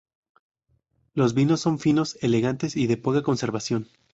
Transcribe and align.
Los 1.13 1.35
vinos 1.35 1.61
son 1.61 1.77
finos, 1.77 2.17
elegantes 2.21 2.75
y 2.75 2.87
de 2.87 2.97
poca 2.97 3.21
conservación. 3.21 3.87